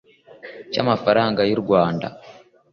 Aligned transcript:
cy 0.71 0.77
amafaranga 0.83 1.41
y 1.49 1.53
u 1.55 1.59
Rwanda 1.63 2.07